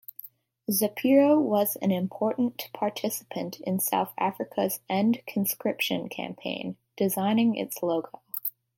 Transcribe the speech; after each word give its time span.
Zapiro 0.67 1.39
was 1.39 1.75
an 1.75 1.91
important 1.91 2.71
participant 2.73 3.59
in 3.59 3.79
South 3.79 4.11
Africa's 4.17 4.79
End 4.89 5.21
Conscription 5.27 6.09
Campaign, 6.09 6.75
designing 6.97 7.55
its 7.55 7.83
logo. 7.83 8.21